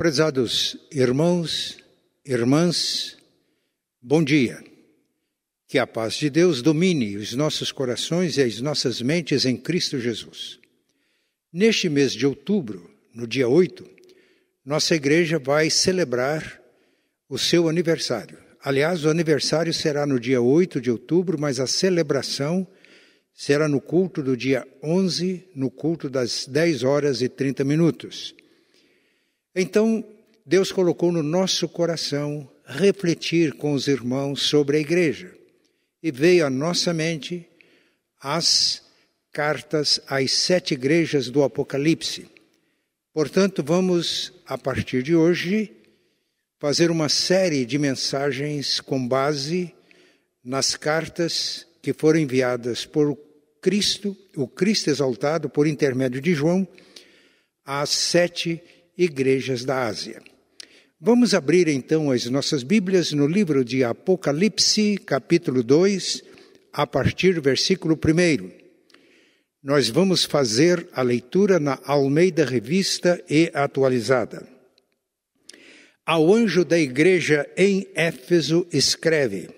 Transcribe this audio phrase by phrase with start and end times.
[0.00, 1.76] Prezados irmãos,
[2.24, 3.18] irmãs,
[4.00, 4.64] bom dia.
[5.68, 10.00] Que a paz de Deus domine os nossos corações e as nossas mentes em Cristo
[10.00, 10.58] Jesus.
[11.52, 13.86] Neste mês de outubro, no dia 8,
[14.64, 16.62] nossa igreja vai celebrar
[17.28, 18.38] o seu aniversário.
[18.64, 22.66] Aliás, o aniversário será no dia 8 de outubro, mas a celebração
[23.34, 28.34] será no culto do dia 11, no culto das 10 horas e 30 minutos.
[29.60, 30.02] Então,
[30.46, 35.34] Deus colocou no nosso coração refletir com os irmãos sobre a igreja.
[36.02, 37.46] E veio à nossa mente
[38.18, 38.82] as
[39.30, 42.26] cartas às sete igrejas do Apocalipse.
[43.12, 45.70] Portanto, vamos, a partir de hoje,
[46.58, 49.74] fazer uma série de mensagens com base
[50.42, 53.14] nas cartas que foram enviadas por
[53.60, 56.66] Cristo, o Cristo exaltado, por intermédio de João,
[57.62, 60.20] às sete igrejas igrejas da Ásia.
[61.00, 66.22] Vamos abrir então as nossas Bíblias no livro de Apocalipse, capítulo 2,
[66.70, 68.50] a partir do versículo 1.
[69.62, 74.46] Nós vamos fazer a leitura na Almeida Revista e Atualizada.
[76.04, 79.48] Ao anjo da igreja em Éfeso escreve: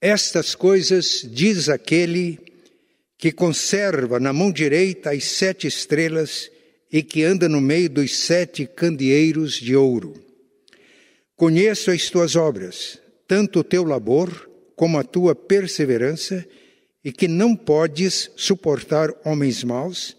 [0.00, 2.40] Estas coisas diz aquele
[3.16, 6.50] que conserva na mão direita as sete estrelas
[6.92, 10.14] e que anda no meio dos sete candeeiros de ouro.
[11.36, 16.46] Conheço as tuas obras, tanto o teu labor como a tua perseverança,
[17.04, 20.16] e que não podes suportar homens maus,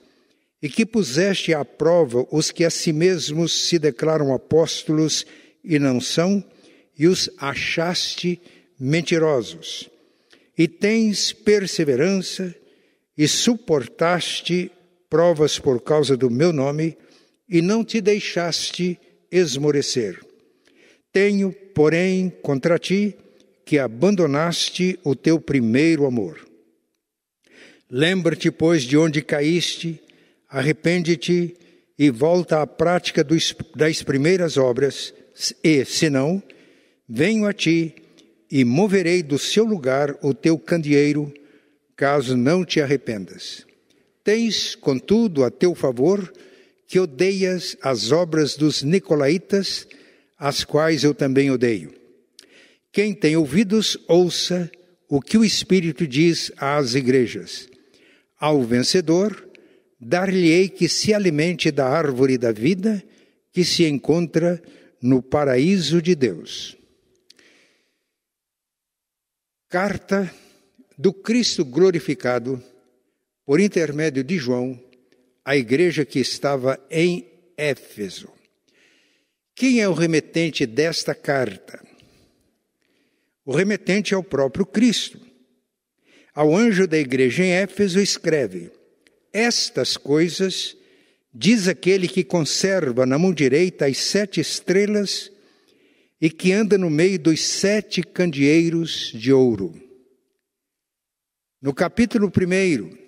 [0.61, 5.25] e que puseste à prova os que a si mesmos se declaram apóstolos
[5.63, 6.43] e não são,
[6.97, 8.41] e os achaste
[8.79, 9.89] mentirosos.
[10.57, 12.55] E tens perseverança,
[13.17, 14.71] e suportaste
[15.09, 16.97] provas por causa do meu nome
[17.47, 18.99] e não te deixaste
[19.31, 20.19] esmorecer.
[21.11, 23.15] Tenho, porém, contra ti
[23.65, 26.47] que abandonaste o teu primeiro amor.
[27.89, 30.01] Lembra-te, pois, de onde caíste,
[30.49, 31.55] arrepende-te
[31.97, 33.25] e volta à prática
[33.75, 35.13] das primeiras obras,
[35.63, 36.41] e, se não,
[37.07, 37.95] venho a ti
[38.49, 41.33] e moverei do seu lugar o teu candeeiro,
[41.95, 43.66] caso não te arrependas.
[44.27, 46.33] Tens, contudo, a teu favor
[46.85, 49.87] que odeias as obras dos nicolaítas,
[50.37, 51.93] as quais eu também odeio.
[52.91, 54.69] Quem tem ouvidos, ouça
[55.07, 57.69] o que o Espírito diz às igrejas.
[58.37, 59.47] Ao vencedor,
[59.97, 63.01] dar-lhe-ei que se alimente da árvore da vida
[63.53, 64.61] que se encontra
[65.01, 66.77] no paraíso de Deus.
[69.69, 70.29] Carta
[70.97, 72.61] do Cristo glorificado
[73.47, 74.77] por intermédio de João,
[75.45, 77.25] a igreja que estava em
[77.55, 78.27] Éfeso.
[79.55, 81.81] Quem é o remetente desta carta?
[83.45, 85.17] O remetente é o próprio Cristo.
[86.35, 88.69] Ao anjo da igreja em Éfeso escreve:
[89.31, 90.75] Estas coisas
[91.33, 95.31] diz aquele que conserva na mão direita as sete estrelas
[96.19, 99.73] e que anda no meio dos sete candeeiros de ouro.
[101.61, 103.06] No capítulo 1,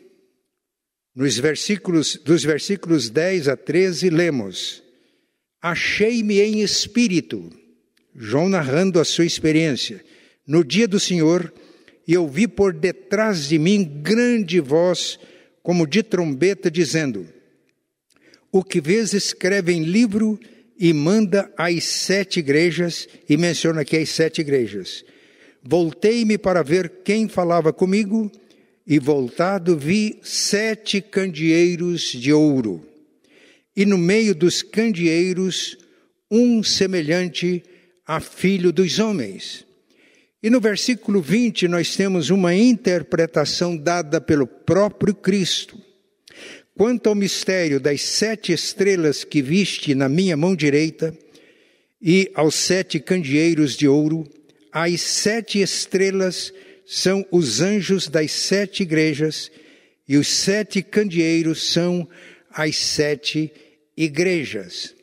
[1.19, 4.81] nos versículos, dos versículos 10 a 13, lemos:
[5.61, 7.51] Achei-me em espírito,
[8.15, 10.01] João narrando a sua experiência,
[10.47, 11.53] no dia do Senhor,
[12.07, 15.19] e ouvi por detrás de mim grande voz,
[15.61, 17.27] como de trombeta, dizendo:
[18.49, 20.39] O que vês escreve em livro
[20.79, 25.03] e manda às sete igrejas, e menciona aqui as sete igrejas.
[25.61, 28.31] Voltei-me para ver quem falava comigo,
[28.89, 32.83] e voltado vi sete candeeiros de ouro,
[33.75, 35.77] e no meio dos candeeiros
[36.29, 37.63] um semelhante
[38.03, 39.63] a filho dos homens.
[40.41, 45.79] E no versículo 20 nós temos uma interpretação dada pelo próprio Cristo.
[46.75, 51.15] Quanto ao mistério das sete estrelas que viste na minha mão direita
[52.01, 54.27] e aos sete candeeiros de ouro,
[54.71, 56.51] as sete estrelas
[56.91, 59.51] são os anjos das sete igrejas
[60.07, 62.09] e os sete candeeiros são
[62.49, 63.53] as sete
[63.95, 64.95] igrejas.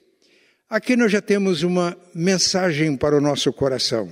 [0.68, 4.10] Aqui nós já temos uma mensagem para o nosso coração.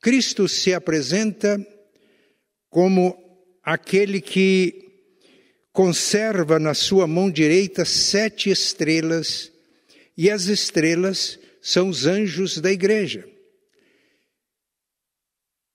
[0.00, 1.62] Cristo se apresenta
[2.70, 3.14] como
[3.62, 4.88] aquele que
[5.74, 9.52] conserva na sua mão direita sete estrelas,
[10.16, 13.29] e as estrelas são os anjos da igreja.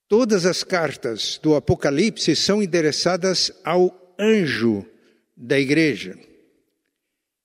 [0.08, 4.86] Todas as cartas do Apocalipse são endereçadas ao anjo
[5.36, 6.18] da igreja.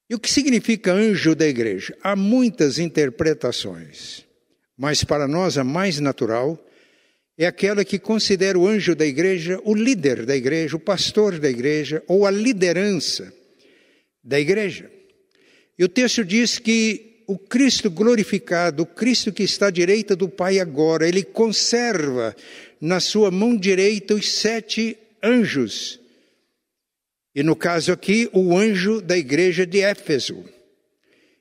[0.08, 1.96] E o que significa anjo da igreja?
[2.02, 4.26] Há muitas interpretações,
[4.76, 6.58] mas para nós a mais natural
[7.38, 11.48] é aquela que considera o anjo da igreja o líder da igreja, o pastor da
[11.48, 13.32] igreja ou a liderança
[14.22, 14.90] da igreja.
[15.78, 20.28] E o texto diz que o Cristo glorificado, o Cristo que está à direita do
[20.28, 22.34] Pai agora, ele conserva
[22.80, 26.00] na sua mão direita os sete anjos.
[27.32, 30.44] E no caso aqui, o anjo da igreja de Éfeso.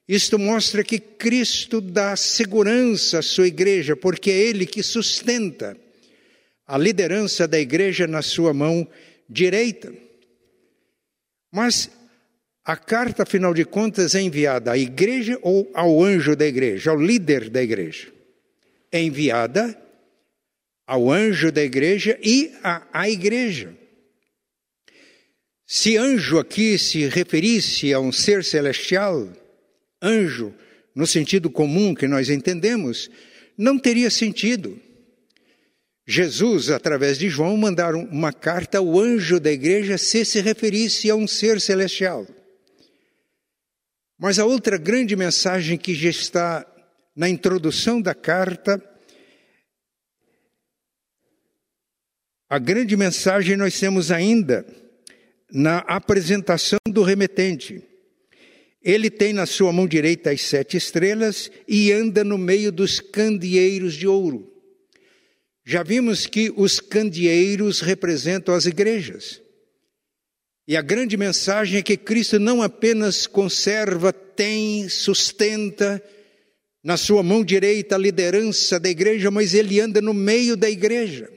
[0.08, 5.76] Isto mostra que Cristo dá segurança à sua igreja, porque é Ele que sustenta
[6.68, 8.88] a liderança da igreja na sua mão
[9.28, 9.92] direita.
[11.52, 11.90] Mas
[12.70, 17.02] a carta, afinal de contas, é enviada à igreja ou ao anjo da igreja, ao
[17.02, 18.14] líder da igreja?
[18.92, 19.76] É enviada
[20.86, 23.76] ao anjo da igreja e à, à igreja.
[25.66, 29.28] Se anjo aqui se referisse a um ser celestial,
[30.00, 30.54] anjo,
[30.94, 33.10] no sentido comum que nós entendemos,
[33.58, 34.80] não teria sentido.
[36.06, 41.16] Jesus, através de João, mandaram uma carta ao anjo da igreja se se referisse a
[41.16, 42.28] um ser celestial.
[44.20, 46.68] Mas a outra grande mensagem que já está
[47.16, 48.80] na introdução da carta
[52.50, 54.66] A grande mensagem nós temos ainda
[55.52, 57.84] na apresentação do remetente.
[58.82, 63.94] Ele tem na sua mão direita as sete estrelas e anda no meio dos candeeiros
[63.94, 64.52] de ouro.
[65.64, 69.40] Já vimos que os candeeiros representam as igrejas.
[70.70, 76.00] E a grande mensagem é que Cristo não apenas conserva, tem, sustenta
[76.84, 81.28] na sua mão direita a liderança da igreja, mas ele anda no meio da igreja.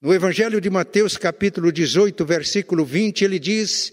[0.00, 3.92] No Evangelho de Mateus, capítulo 18, versículo 20, ele diz: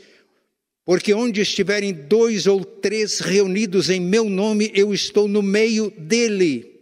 [0.86, 6.80] Porque onde estiverem dois ou três reunidos em meu nome, eu estou no meio dele.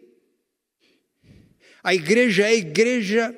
[1.84, 3.36] A igreja é a igreja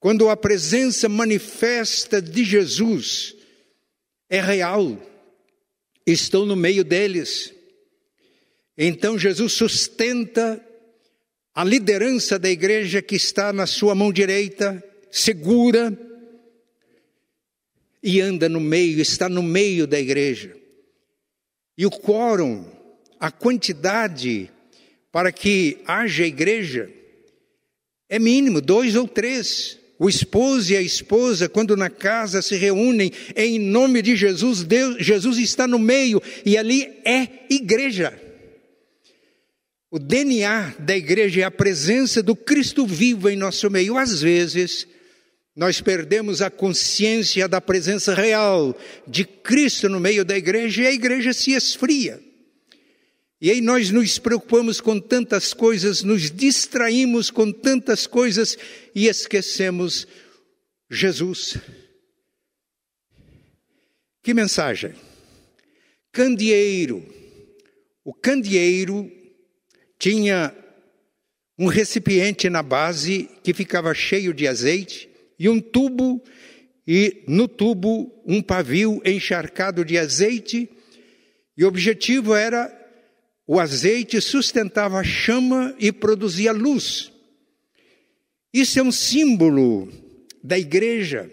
[0.00, 3.34] quando a presença manifesta de Jesus
[4.28, 5.00] é real.
[6.06, 7.52] Estou no meio deles.
[8.76, 10.64] Então Jesus sustenta
[11.54, 15.98] a liderança da igreja que está na sua mão direita, segura
[18.00, 20.56] e anda no meio, está no meio da igreja.
[21.76, 22.64] E o quórum,
[23.18, 24.50] a quantidade
[25.10, 26.90] para que haja igreja
[28.08, 29.77] é mínimo, dois ou três.
[29.98, 34.96] O esposo e a esposa, quando na casa se reúnem em nome de Jesus, Deus,
[35.04, 38.16] Jesus está no meio e ali é igreja.
[39.90, 43.96] O DNA da igreja é a presença do Cristo vivo em nosso meio.
[43.96, 44.86] Às vezes,
[45.56, 50.92] nós perdemos a consciência da presença real de Cristo no meio da igreja e a
[50.92, 52.27] igreja se esfria.
[53.40, 58.58] E aí nós nos preocupamos com tantas coisas, nos distraímos com tantas coisas
[58.92, 60.08] e esquecemos
[60.90, 61.56] Jesus.
[64.22, 64.92] Que mensagem?
[66.10, 67.06] Candeeiro.
[68.04, 69.10] O candeeiro
[69.98, 70.52] tinha
[71.56, 75.08] um recipiente na base que ficava cheio de azeite
[75.38, 76.20] e um tubo,
[76.86, 80.68] e no tubo um pavio encharcado de azeite,
[81.56, 82.77] e o objetivo era
[83.50, 87.10] o azeite sustentava a chama e produzia luz.
[88.52, 89.90] Isso é um símbolo
[90.44, 91.30] da igreja.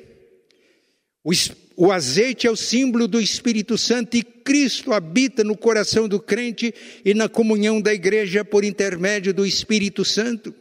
[1.22, 1.32] O,
[1.76, 6.74] o, azeite é o símbolo do Espírito Santo e Cristo habita no coração do crente
[7.04, 10.56] e na comunhão da igreja por intermédio do Espírito Santo.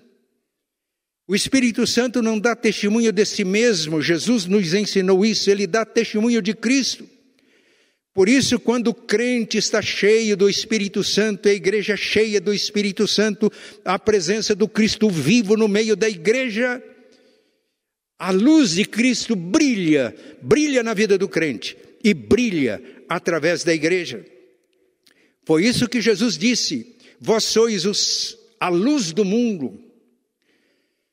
[1.29, 5.85] O Espírito Santo não dá testemunho de si mesmo, Jesus nos ensinou isso, ele dá
[5.85, 7.14] testemunho de Cristo.
[8.15, 13.09] Por isso, quando o crente está cheio do Espírito Santo, a igreja cheia do Espírito
[13.09, 13.51] Santo,
[13.85, 16.81] a presença do Cristo vivo no meio da igreja,
[18.17, 24.25] a luz de Cristo brilha, brilha na vida do crente e brilha através da igreja.
[25.45, 29.83] Foi isso que Jesus disse: Vós sois os, a luz do mundo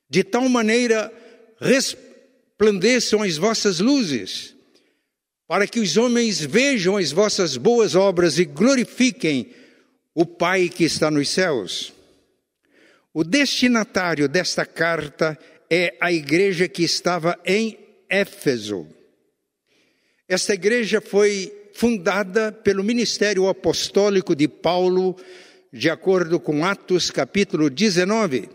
[0.08, 1.12] de tal maneira
[1.58, 4.54] resplandeçam as vossas luzes,
[5.52, 9.50] para que os homens vejam as vossas boas obras e glorifiquem
[10.14, 11.92] o Pai que está nos céus.
[13.12, 17.78] O destinatário desta carta é a igreja que estava em
[18.08, 18.86] Éfeso.
[20.26, 25.14] Esta igreja foi fundada pelo ministério apostólico de Paulo,
[25.70, 28.48] de acordo com Atos capítulo 19.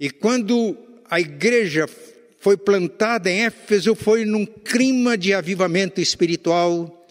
[0.00, 0.76] E quando
[1.08, 1.86] a igreja
[2.46, 7.04] foi plantada em Éfeso, foi num clima de avivamento espiritual,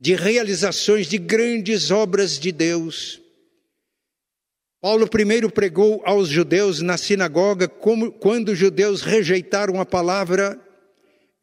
[0.00, 3.20] de realizações de grandes obras de Deus.
[4.80, 10.58] Paulo primeiro pregou aos judeus na sinagoga, como, quando os judeus rejeitaram a palavra,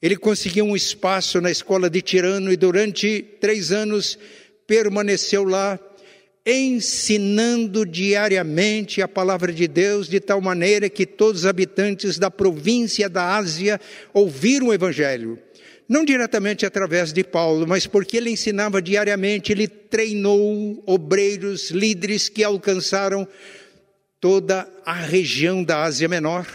[0.02, 4.18] ele conseguiu um espaço na escola de Tirano e durante três anos
[4.66, 5.80] permaneceu lá,
[6.50, 13.10] ensinando diariamente a palavra de Deus, de tal maneira que todos os habitantes da província
[13.10, 13.82] da Ásia
[14.14, 15.38] ouviram o Evangelho
[15.88, 22.44] não diretamente através de Paulo, mas porque ele ensinava diariamente, ele treinou obreiros, líderes que
[22.44, 23.26] alcançaram
[24.20, 26.46] toda a região da Ásia Menor.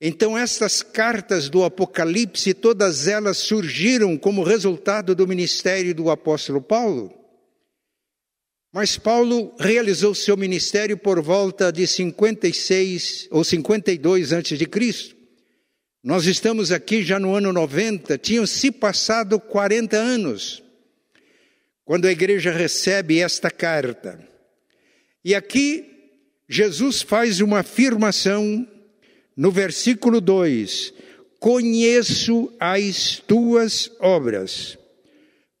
[0.00, 7.21] Então, estas cartas do Apocalipse, todas elas surgiram como resultado do ministério do apóstolo Paulo.
[8.72, 15.14] Mas Paulo realizou seu ministério por volta de 56 ou 52 antes de Cristo.
[16.02, 20.62] Nós estamos aqui já no ano 90, tinham se passado 40 anos,
[21.84, 24.18] quando a igreja recebe esta carta.
[25.22, 25.84] E aqui,
[26.48, 28.66] Jesus faz uma afirmação
[29.36, 30.94] no versículo 2:
[31.38, 34.78] Conheço as tuas obras,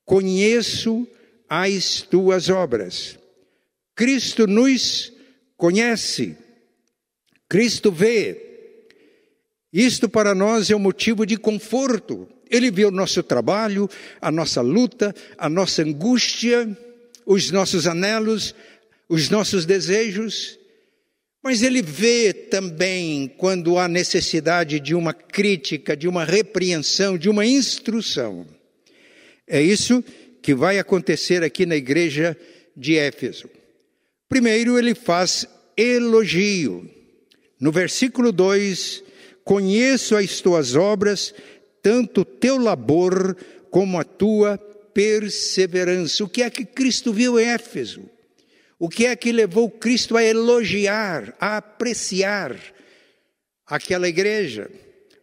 [0.02, 1.21] conheço as
[2.08, 3.18] tuas obras.
[3.94, 5.12] Cristo nos
[5.56, 6.36] conhece,
[7.48, 8.52] Cristo vê,
[9.72, 12.28] isto para nós é um motivo de conforto.
[12.50, 13.88] Ele vê o nosso trabalho,
[14.20, 16.76] a nossa luta, a nossa angústia,
[17.24, 18.54] os nossos anelos,
[19.08, 20.58] os nossos desejos.
[21.42, 27.44] Mas ele vê também quando há necessidade de uma crítica, de uma repreensão, de uma
[27.44, 28.46] instrução.
[29.46, 30.02] É isso
[30.42, 32.36] que vai acontecer aqui na igreja
[32.76, 33.48] de Éfeso.
[34.28, 35.46] Primeiro, ele faz
[35.76, 36.90] elogio.
[37.60, 39.04] No versículo 2,
[39.44, 41.34] Conheço as tuas obras,
[41.82, 43.36] tanto teu labor
[43.70, 44.56] como a tua
[44.94, 46.22] perseverança.
[46.24, 48.08] O que é que Cristo viu em Éfeso?
[48.78, 52.56] O que é que levou Cristo a elogiar, a apreciar
[53.66, 54.70] aquela igreja?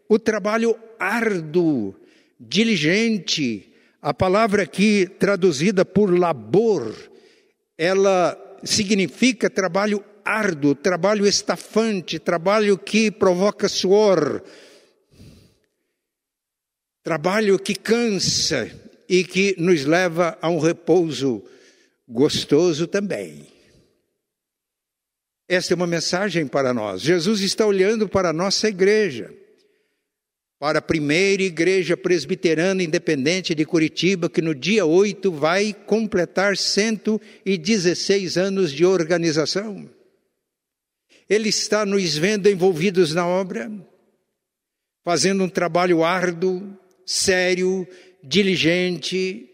[0.07, 1.95] O trabalho árduo,
[2.39, 3.68] diligente.
[4.01, 6.95] A palavra aqui traduzida por labor,
[7.77, 14.43] ela significa trabalho árduo, trabalho estafante, trabalho que provoca suor,
[17.03, 18.71] trabalho que cansa
[19.07, 21.43] e que nos leva a um repouso
[22.07, 23.47] gostoso também.
[25.47, 27.01] Esta é uma mensagem para nós.
[27.01, 29.33] Jesus está olhando para a nossa igreja,
[30.59, 38.37] para a primeira igreja presbiterana independente de Curitiba, que no dia 8 vai completar 116
[38.37, 39.89] anos de organização.
[41.29, 43.71] Ele está nos vendo envolvidos na obra,
[45.01, 47.87] fazendo um trabalho árduo, sério,
[48.21, 49.49] diligente,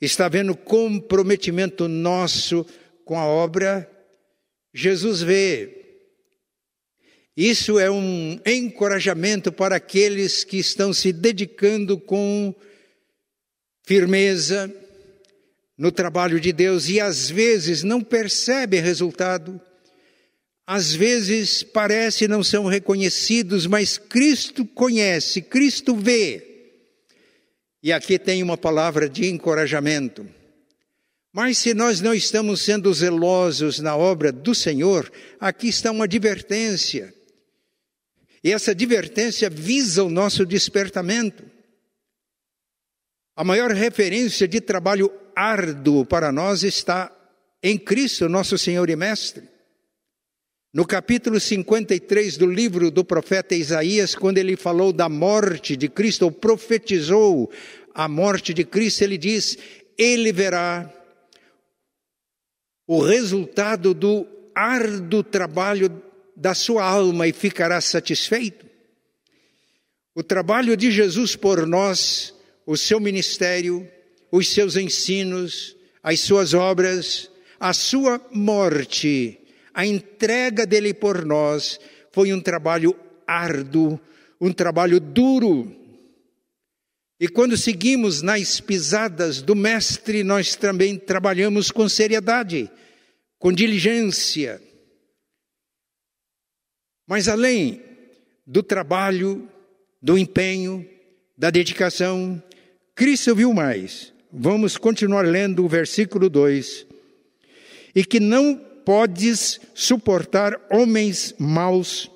[0.00, 2.64] está vendo comprometimento nosso
[3.04, 3.90] com a obra.
[4.72, 5.81] Jesus vê.
[7.36, 12.54] Isso é um encorajamento para aqueles que estão se dedicando com
[13.84, 14.72] firmeza
[15.76, 19.60] no trabalho de Deus e às vezes não percebem resultado
[20.66, 26.48] às vezes parece não são reconhecidos, mas Cristo conhece, Cristo vê.
[27.82, 30.26] E aqui tem uma palavra de encorajamento.
[31.32, 35.10] Mas se nós não estamos sendo zelosos na obra do Senhor,
[35.40, 37.12] aqui está uma advertência.
[38.44, 41.44] E essa advertência visa o nosso despertamento.
[43.36, 47.10] A maior referência de trabalho árduo para nós está
[47.62, 49.48] em Cristo, nosso Senhor e Mestre.
[50.74, 56.22] No capítulo 53 do livro do profeta Isaías, quando ele falou da morte de Cristo,
[56.22, 57.50] ou profetizou
[57.94, 59.56] a morte de Cristo, ele diz:
[59.96, 60.90] Ele verá
[62.86, 66.02] o resultado do árduo trabalho
[66.36, 68.66] da sua alma e ficará satisfeito.
[70.14, 72.34] O trabalho de Jesus por nós,
[72.66, 73.88] o seu ministério,
[74.30, 79.38] os seus ensinos, as suas obras, a sua morte,
[79.72, 81.78] a entrega dele por nós
[82.10, 82.94] foi um trabalho
[83.26, 83.98] árduo,
[84.40, 85.74] um trabalho duro.
[87.18, 92.70] E quando seguimos nas pisadas do Mestre, nós também trabalhamos com seriedade,
[93.38, 94.60] com diligência.
[97.12, 97.82] Mas além
[98.46, 99.46] do trabalho,
[100.00, 100.88] do empenho,
[101.36, 102.42] da dedicação,
[102.94, 104.14] Cristo viu mais.
[104.32, 106.86] Vamos continuar lendo o versículo 2.
[107.94, 112.10] E que não podes suportar homens maus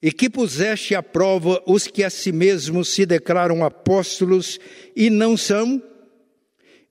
[0.00, 4.58] e que puseste à prova os que a si mesmos se declaram apóstolos
[4.96, 5.82] e não são,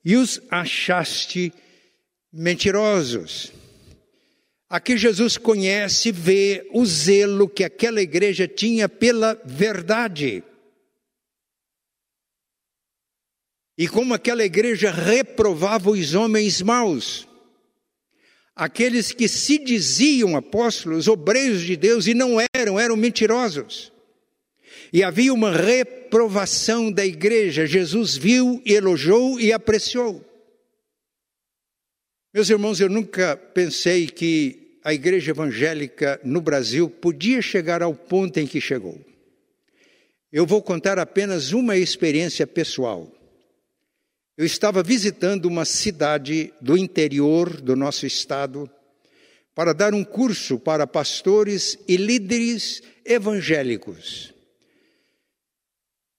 [0.04, 1.52] e os achaste
[2.32, 3.63] mentirosos.
[4.74, 10.42] Aqui Jesus conhece, vê o zelo que aquela igreja tinha pela verdade.
[13.78, 17.28] E como aquela igreja reprovava os homens maus,
[18.52, 23.92] aqueles que se diziam apóstolos, obreiros de Deus e não eram, eram mentirosos.
[24.92, 27.64] E havia uma reprovação da igreja.
[27.64, 30.20] Jesus viu, elogiou e apreciou.
[32.34, 38.38] Meus irmãos, eu nunca pensei que a igreja evangélica no Brasil podia chegar ao ponto
[38.38, 39.00] em que chegou.
[40.30, 43.10] Eu vou contar apenas uma experiência pessoal.
[44.36, 48.70] Eu estava visitando uma cidade do interior do nosso estado
[49.54, 54.34] para dar um curso para pastores e líderes evangélicos.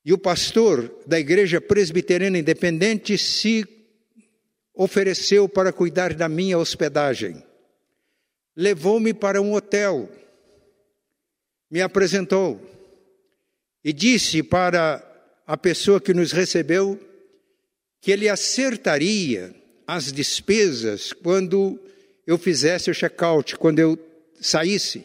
[0.03, 3.63] E o pastor da Igreja Presbiteriana Independente se
[4.73, 7.44] ofereceu para cuidar da minha hospedagem.
[8.55, 10.09] Levou-me para um hotel,
[11.69, 12.61] me apresentou
[13.83, 15.03] e disse para
[15.45, 16.99] a pessoa que nos recebeu
[18.01, 19.53] que ele acertaria
[19.87, 21.79] as despesas quando
[22.25, 23.99] eu fizesse o check-out, quando eu
[24.39, 25.03] saísse.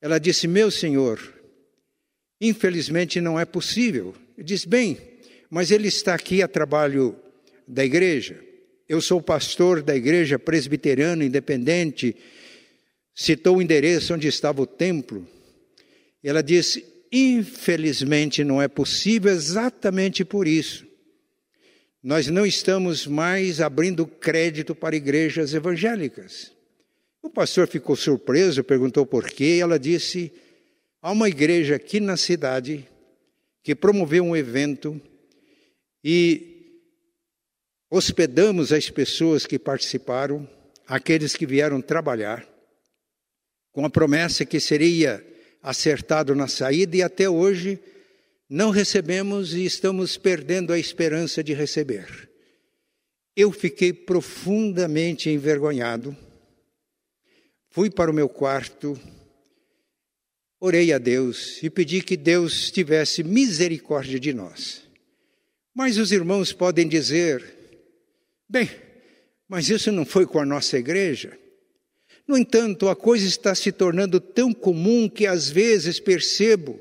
[0.00, 1.20] Ela disse: Meu senhor,
[2.40, 4.14] infelizmente não é possível.
[4.36, 4.98] Eu disse: Bem,
[5.50, 7.16] mas ele está aqui a trabalho
[7.66, 8.38] da igreja.
[8.88, 12.16] Eu sou pastor da igreja presbiteriana independente.
[13.20, 15.26] Citou o endereço onde estava o templo.
[16.22, 20.88] Ela disse: Infelizmente não é possível, exatamente por isso
[22.02, 26.52] nós não estamos mais abrindo crédito para igrejas evangélicas.
[27.22, 30.32] O pastor ficou surpreso, perguntou por quê, ela disse:
[31.02, 32.88] há uma igreja aqui na cidade
[33.62, 35.00] que promoveu um evento
[36.02, 36.80] e
[37.90, 40.48] hospedamos as pessoas que participaram,
[40.86, 42.46] aqueles que vieram trabalhar,
[43.72, 45.24] com a promessa que seria
[45.62, 47.80] acertado na saída e até hoje
[48.48, 52.28] não recebemos e estamos perdendo a esperança de receber.
[53.36, 56.16] Eu fiquei profundamente envergonhado.
[57.70, 58.98] Fui para o meu quarto,
[60.58, 64.82] orei a Deus e pedi que Deus tivesse misericórdia de nós.
[65.74, 67.44] Mas os irmãos podem dizer:
[68.48, 68.68] bem,
[69.46, 71.38] mas isso não foi com a nossa igreja.
[72.28, 76.78] No entanto, a coisa está se tornando tão comum que às vezes percebo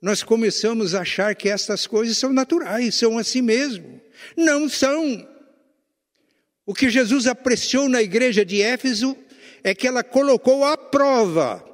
[0.00, 4.00] nós começamos a achar que estas coisas são naturais, são assim mesmo.
[4.36, 5.26] Não são.
[6.64, 9.16] O que Jesus apreciou na igreja de Éfeso
[9.64, 11.64] é que ela colocou à prova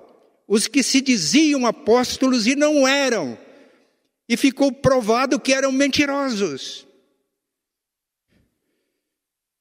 [0.46, 3.38] os que se diziam apóstolos e não eram,
[4.28, 6.86] e ficou provado que eram mentirosos.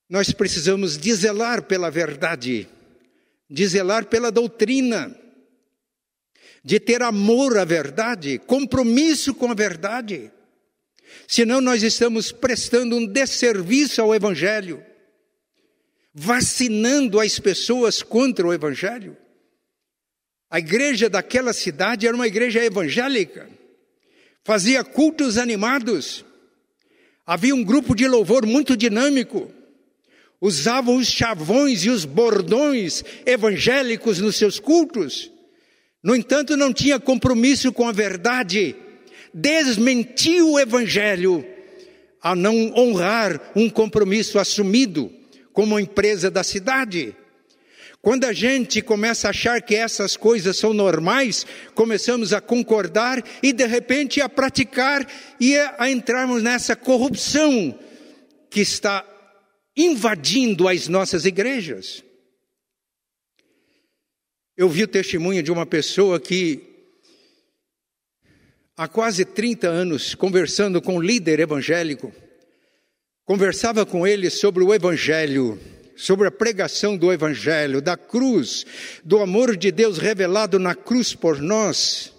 [0.10, 2.67] Nós precisamos dizelar pela verdade,
[3.52, 5.14] dizelar pela doutrina
[6.64, 10.32] de ter amor à verdade, compromisso com a verdade.
[11.28, 14.84] Senão nós estamos prestando um desserviço ao Evangelho,
[16.14, 19.18] vacinando as pessoas contra o Evangelho.
[20.50, 23.50] A igreja daquela cidade era uma igreja evangélica,
[24.44, 26.26] fazia cultos animados,
[27.26, 29.52] havia um grupo de louvor muito dinâmico,
[30.41, 35.32] usavam os chavões e os bordões evangélicos nos seus cultos.
[36.04, 38.75] No entanto, não tinha compromisso com a verdade,
[39.32, 41.45] desmentiu o evangelho
[42.19, 45.12] a não honrar um compromisso assumido
[45.54, 47.15] como empresa da cidade.
[48.01, 53.54] Quando a gente começa a achar que essas coisas são normais, começamos a concordar e
[53.54, 55.06] de repente a praticar
[55.39, 57.77] e a entrarmos nessa corrupção
[58.49, 59.06] que está
[59.76, 62.04] invadindo as nossas igrejas.
[64.56, 66.62] Eu vi o testemunho de uma pessoa que,
[68.76, 72.14] há quase 30 anos, conversando com um líder evangélico,
[73.26, 75.60] conversava com ele sobre o Evangelho,
[75.96, 78.66] sobre a pregação do Evangelho, da cruz,
[79.04, 82.14] do amor de Deus revelado na cruz por nós.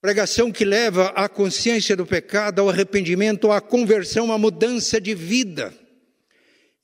[0.00, 5.74] Pregação que leva à consciência do pecado, ao arrependimento, à conversão, à mudança de vida.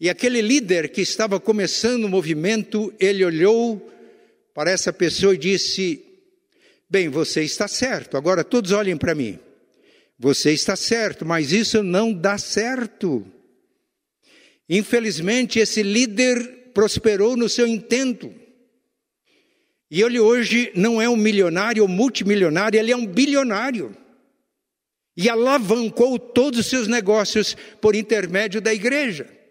[0.04, 3.90] E aquele líder que estava começando o movimento, ele olhou
[4.52, 6.04] para essa pessoa e disse:
[6.90, 9.38] Bem, você está certo, agora todos olhem para mim.
[10.18, 13.24] Você está certo, mas isso não dá certo.
[14.68, 18.30] Infelizmente, esse líder prosperou no seu intento.
[19.90, 23.96] E ele hoje não é um milionário ou multimilionário, ele é um bilionário.
[25.16, 29.43] e alavancou todos os seus negócios por intermédio da igreja.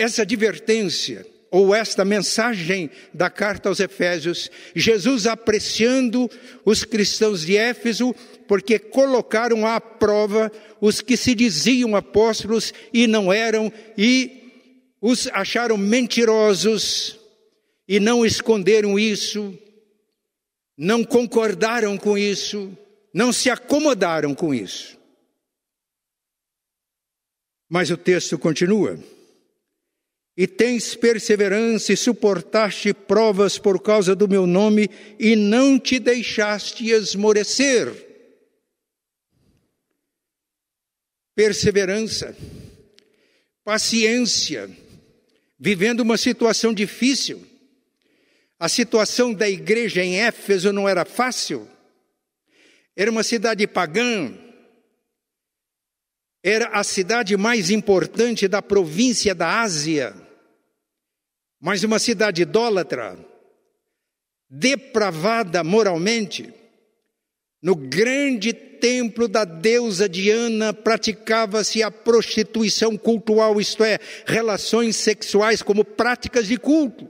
[0.00, 6.30] Essa advertência ou esta mensagem da carta aos Efésios, Jesus apreciando
[6.64, 8.14] os cristãos de Éfeso,
[8.48, 14.40] porque colocaram à prova os que se diziam apóstolos e não eram, e
[15.02, 17.20] os acharam mentirosos,
[17.86, 19.52] e não esconderam isso,
[20.78, 22.74] não concordaram com isso,
[23.12, 24.98] não se acomodaram com isso.
[27.68, 28.98] Mas o texto continua
[30.40, 36.88] e tens perseverança e suportaste provas por causa do meu nome e não te deixaste
[36.88, 37.92] esmorecer.
[41.34, 42.34] Perseverança,
[43.62, 44.70] paciência,
[45.58, 47.46] vivendo uma situação difícil.
[48.58, 51.68] A situação da igreja em Éfeso não era fácil.
[52.96, 54.34] Era uma cidade pagã,
[56.42, 60.29] era a cidade mais importante da província da Ásia
[61.60, 63.18] mas uma cidade idólatra,
[64.48, 66.52] depravada moralmente,
[67.62, 75.84] no grande templo da deusa Diana praticava-se a prostituição cultual, isto é, relações sexuais como
[75.84, 77.06] práticas de culto.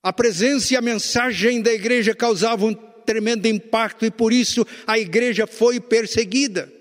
[0.00, 4.98] A presença e a mensagem da igreja causavam um tremendo impacto e por isso a
[4.98, 6.73] igreja foi perseguida.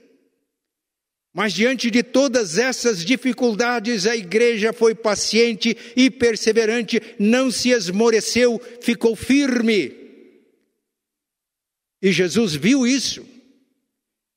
[1.33, 8.61] Mas diante de todas essas dificuldades, a igreja foi paciente e perseverante, não se esmoreceu,
[8.81, 9.95] ficou firme.
[11.99, 13.25] E Jesus viu isso.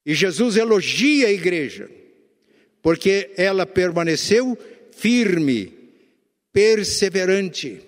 [0.06, 1.90] E Jesus elogia a igreja,
[2.80, 4.56] porque ela permaneceu
[4.92, 5.74] firme,
[6.52, 7.82] perseverante.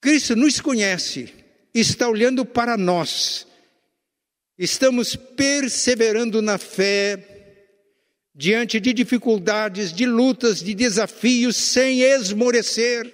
[0.00, 1.32] Cristo nos conhece,
[1.72, 3.46] está olhando para nós.
[4.58, 7.35] Estamos perseverando na fé,
[8.36, 13.10] diante de dificuldades, de lutas, de desafios, sem esmorecer,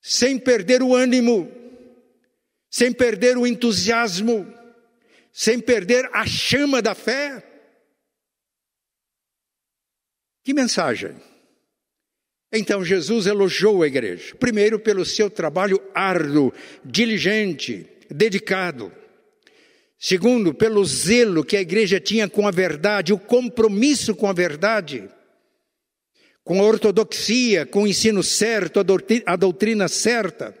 [0.00, 1.52] sem perder o ânimo,
[2.70, 4.50] sem perder o entusiasmo,
[5.30, 7.46] sem perder a chama da fé.
[10.42, 11.14] Que mensagem!
[12.50, 16.52] Então Jesus elogiou a igreja, primeiro pelo seu trabalho árduo,
[16.82, 19.01] diligente, dedicado.
[20.04, 25.08] Segundo, pelo zelo que a igreja tinha com a verdade, o compromisso com a verdade,
[26.42, 30.58] com a ortodoxia, com o ensino certo, a doutrina, certa.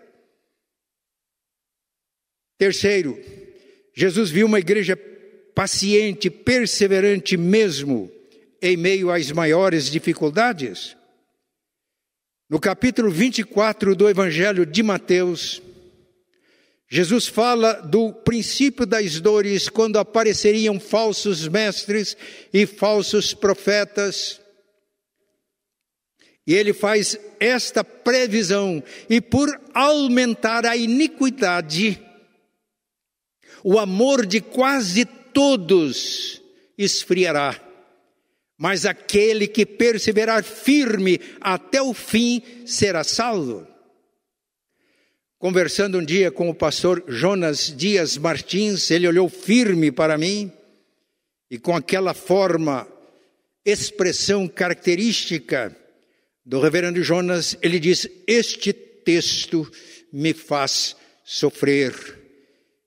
[2.56, 3.18] Terceiro,
[3.92, 4.96] Jesus viu uma igreja
[5.56, 8.08] paciente, perseverante mesmo
[8.62, 10.96] em meio às maiores dificuldades.
[12.48, 15.60] No capítulo 24 do Evangelho de Mateus,
[16.94, 22.14] Jesus fala do princípio das dores quando apareceriam falsos mestres
[22.52, 24.38] e falsos profetas.
[26.46, 31.98] E ele faz esta previsão, e por aumentar a iniquidade,
[33.64, 36.42] o amor de quase todos
[36.76, 37.58] esfriará,
[38.58, 43.71] mas aquele que perseverar firme até o fim será salvo.
[45.42, 50.52] Conversando um dia com o pastor Jonas Dias Martins, ele olhou firme para mim
[51.50, 52.86] e com aquela forma,
[53.64, 55.76] expressão característica
[56.46, 59.68] do reverendo Jonas, ele diz: Este texto
[60.12, 61.92] me faz sofrer.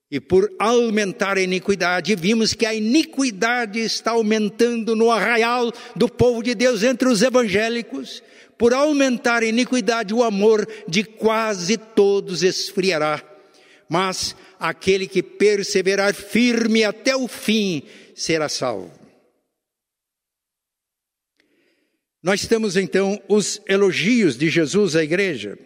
[0.09, 6.41] E por aumentar a iniquidade, vimos que a iniquidade está aumentando no arraial do povo
[6.41, 8.23] de Deus entre os evangélicos
[8.57, 13.23] por aumentar a iniquidade, o amor de quase todos esfriará.
[13.89, 17.83] Mas aquele que perseverar firme até o fim
[18.15, 18.91] será salvo.
[22.23, 25.59] Nós temos então os elogios de Jesus à igreja,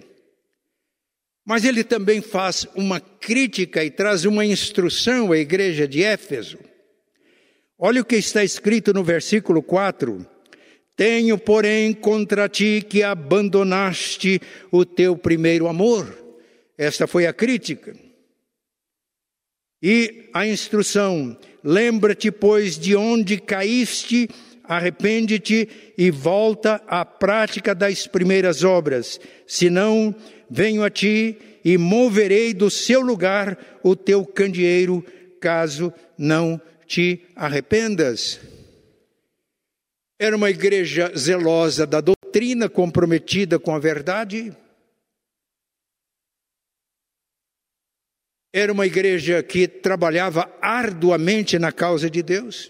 [1.45, 6.59] mas ele também faz uma crítica e traz uma instrução à igreja de Éfeso.
[7.77, 10.38] Olha o que está escrito no versículo 4
[10.99, 16.13] tenho, porém, contra ti que abandonaste o teu primeiro amor.
[16.77, 17.95] Esta foi a crítica.
[19.81, 24.27] E a instrução: lembra-te, pois, de onde caíste,
[24.61, 29.21] arrepende-te e volta à prática das primeiras obras.
[29.47, 30.13] Senão,
[30.49, 35.01] venho a ti e moverei do seu lugar o teu candeeiro,
[35.39, 38.58] caso não te arrependas.
[40.21, 44.53] Era uma igreja zelosa da doutrina, comprometida com a verdade.
[48.51, 52.69] Era uma igreja que trabalhava arduamente na causa de Deus.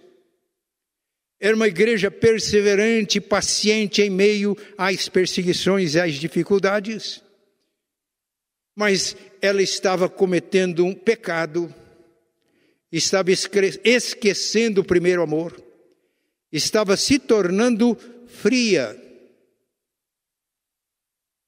[1.39, 7.23] Era uma igreja perseverante, paciente em meio às perseguições e às dificuldades.
[8.75, 11.73] Mas ela estava cometendo um pecado,
[12.91, 15.68] estava esquecendo o primeiro amor,
[16.51, 18.95] estava se tornando fria.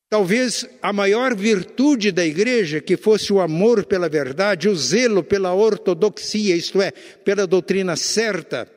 [0.10, 5.54] Talvez a maior virtude da igreja, que fosse o amor pela verdade, o zelo pela
[5.54, 8.70] ortodoxia, isto é, pela doutrina certa,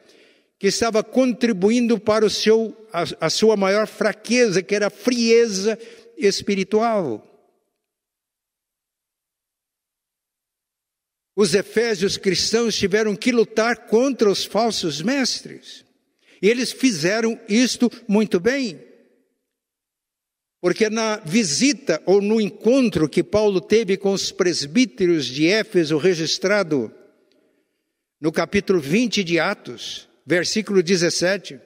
[0.58, 5.76] que estava contribuindo para o seu, a, a sua maior fraqueza, que era a frieza
[6.16, 7.30] espiritual.
[11.36, 15.83] Os efésios cristãos tiveram que lutar contra os falsos mestres.
[16.40, 18.80] Eles fizeram isto muito bem.
[20.60, 26.90] Porque na visita ou no encontro que Paulo teve com os presbíteros de Éfeso, registrado
[28.20, 31.60] no capítulo 20 de Atos, versículo 17.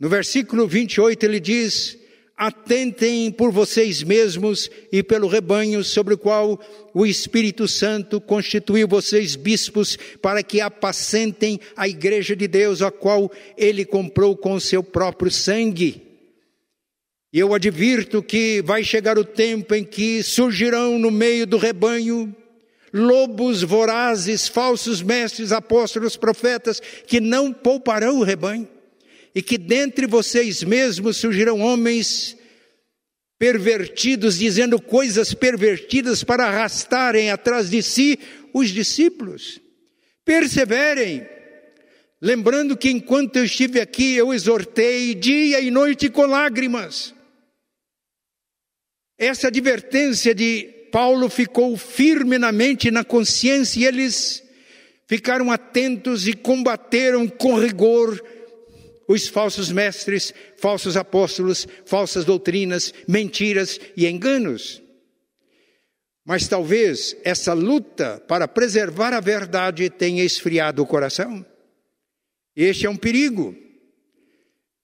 [0.00, 1.98] No versículo 28 ele diz:
[2.38, 6.56] Atentem por vocês mesmos e pelo rebanho sobre o qual
[6.94, 13.28] o Espírito Santo constituiu vocês bispos para que apacentem a igreja de Deus, a qual
[13.56, 16.00] ele comprou com seu próprio sangue.
[17.32, 22.32] E eu advirto que vai chegar o tempo em que surgirão no meio do rebanho
[22.92, 28.68] lobos vorazes, falsos mestres, apóstolos, profetas, que não pouparão o rebanho,
[29.38, 32.36] e que dentre vocês mesmos surgirão homens
[33.38, 38.18] pervertidos, dizendo coisas pervertidas para arrastarem atrás de si
[38.52, 39.60] os discípulos.
[40.24, 41.24] Perseverem,
[42.20, 47.14] lembrando que enquanto eu estive aqui, eu exortei dia e noite com lágrimas.
[49.16, 54.42] Essa advertência de Paulo ficou firme na mente e na consciência, e eles
[55.06, 58.20] ficaram atentos e combateram com rigor
[59.08, 64.82] os falsos mestres, falsos apóstolos, falsas doutrinas, mentiras e enganos.
[66.26, 71.44] Mas talvez essa luta para preservar a verdade tenha esfriado o coração.
[72.54, 73.56] Este é um perigo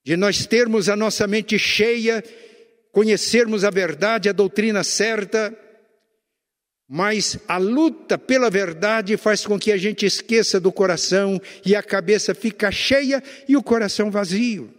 [0.03, 2.25] de nós termos a nossa mente cheia,
[2.93, 5.55] conhecermos a verdade, a doutrina certa,
[6.88, 11.83] mas a luta pela verdade faz com que a gente esqueça do coração e a
[11.83, 14.73] cabeça fica cheia e o coração vazio.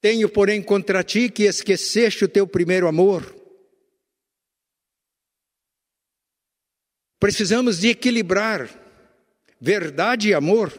[0.00, 3.36] Tenho, porém, contra ti que esqueceste o teu primeiro amor.
[7.18, 8.68] Precisamos de equilibrar
[9.60, 10.72] verdade e amor.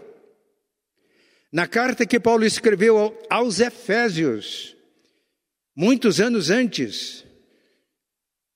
[1.52, 4.76] Na carta que Paulo escreveu aos Efésios,
[5.76, 7.26] muitos anos antes,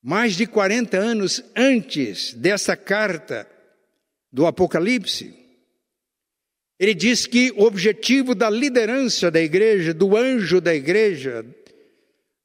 [0.05, 3.49] mais de 40 anos antes dessa carta
[4.31, 5.33] do Apocalipse,
[6.79, 11.43] ele diz que o objetivo da liderança da igreja, do anjo da igreja,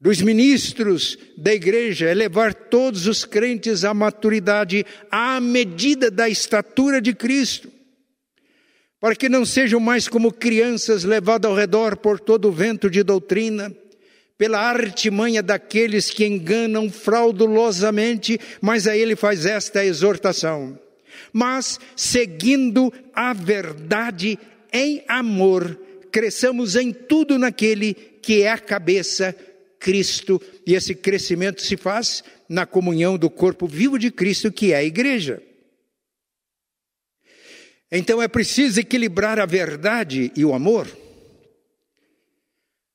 [0.00, 6.98] dos ministros da igreja é levar todos os crentes à maturidade à medida da estatura
[6.98, 7.70] de Cristo,
[8.98, 13.02] para que não sejam mais como crianças levadas ao redor por todo o vento de
[13.02, 13.70] doutrina,
[14.40, 20.80] pela artimanha daqueles que enganam fraudulosamente, mas a ele faz esta exortação.
[21.30, 24.38] Mas, seguindo a verdade
[24.72, 25.78] em amor,
[26.10, 29.36] cresçamos em tudo naquele que é a cabeça,
[29.78, 34.76] Cristo, e esse crescimento se faz na comunhão do corpo vivo de Cristo, que é
[34.76, 35.42] a igreja.
[37.92, 40.88] Então é preciso equilibrar a verdade e o amor.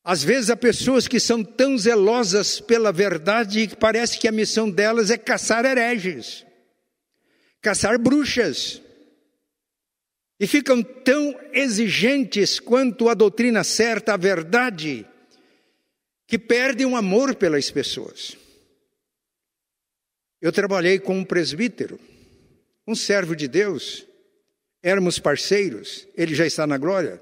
[0.05, 4.69] Às vezes há pessoas que são tão zelosas pela verdade que parece que a missão
[4.69, 6.45] delas é caçar hereges,
[7.59, 8.79] caçar bruxas.
[10.39, 15.07] E ficam tão exigentes quanto a doutrina certa, a verdade,
[16.27, 18.37] que perdem o amor pelas pessoas.
[20.39, 21.99] Eu trabalhei com um presbítero,
[22.85, 24.05] um servo de Deus,
[24.83, 27.19] éramos parceiros, ele já está na glória.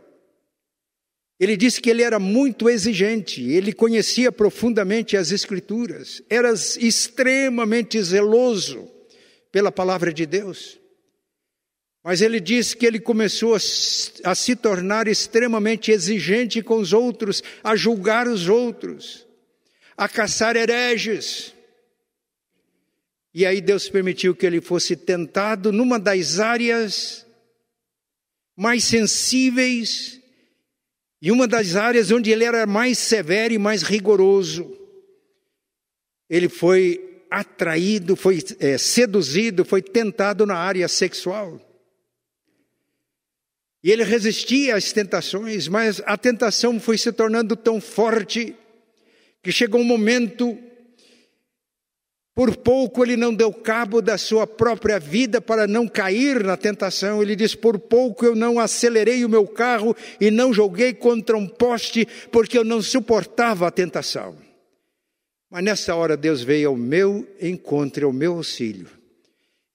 [1.43, 8.89] Ele disse que ele era muito exigente, ele conhecia profundamente as Escrituras, era extremamente zeloso
[9.51, 10.79] pela palavra de Deus.
[12.01, 13.59] Mas ele disse que ele começou a,
[14.35, 19.27] se tornar extremamente exigente com os outros, a julgar os outros,
[19.97, 21.53] a caçar hereges.
[23.33, 27.27] E aí Deus permitiu que ele fosse tentado numa das áreas
[28.55, 30.22] mais sensíveis
[31.25, 34.77] e uma das áreas onde ele era mais severo e mais rigoroso,
[36.29, 41.61] ele foi atraído, foi é, seduzido, foi tentado na área sexual.
[43.81, 48.53] E ele resistia às tentações, mas a tentação foi se tornando tão forte
[49.41, 50.59] que chegou um momento,
[52.35, 57.21] por pouco ele não deu cabo da sua própria vida para não cair na tentação.
[57.21, 61.47] Ele diz: Por pouco eu não acelerei o meu carro e não joguei contra um
[61.47, 64.35] poste, porque eu não suportava a tentação.
[65.49, 68.89] Mas nessa hora Deus veio ao meu encontro, ao meu auxílio.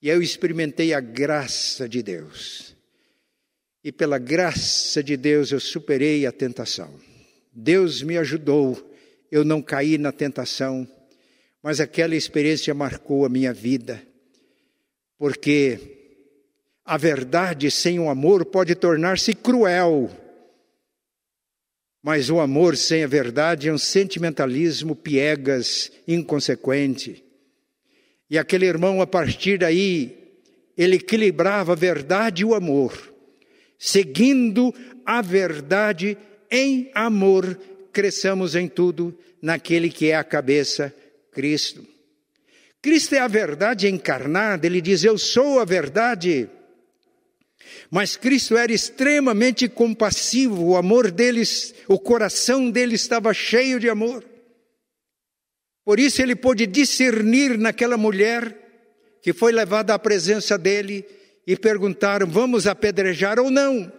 [0.01, 2.75] E eu experimentei a graça de Deus.
[3.81, 6.93] E pela graça de Deus eu superei a tentação.
[7.53, 8.89] Deus me ajudou
[9.31, 10.87] eu não caí na tentação,
[11.61, 14.01] mas aquela experiência marcou a minha vida,
[15.17, 15.97] porque
[16.85, 20.09] a verdade sem o amor pode tornar-se cruel,
[22.01, 27.23] mas o amor sem a verdade é um sentimentalismo piegas, inconsequente.
[28.29, 30.17] E aquele irmão, a partir daí,
[30.77, 33.13] ele equilibrava a verdade e o amor,
[33.77, 34.73] seguindo
[35.05, 36.17] a verdade
[36.49, 37.59] em amor
[37.91, 40.93] cresçamos em tudo naquele que é a cabeça,
[41.31, 41.85] Cristo.
[42.81, 46.49] Cristo é a verdade encarnada, ele diz: Eu sou a verdade.
[47.91, 54.23] Mas Cristo era extremamente compassivo, o amor deles, o coração dele estava cheio de amor.
[55.83, 58.55] Por isso ele pôde discernir naquela mulher
[59.21, 61.05] que foi levada à presença dele
[61.45, 63.91] e perguntaram: Vamos apedrejar ou não?